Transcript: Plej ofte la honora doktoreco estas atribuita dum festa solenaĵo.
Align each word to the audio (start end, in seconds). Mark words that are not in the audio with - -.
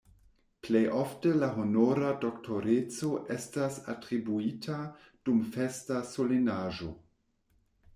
Plej 0.67 0.79
ofte 1.01 1.33
la 1.43 1.49
honora 1.57 2.15
doktoreco 2.25 3.11
estas 3.37 3.79
atribuita 3.95 4.83
dum 5.29 5.49
festa 5.59 6.05
solenaĵo. 6.17 6.95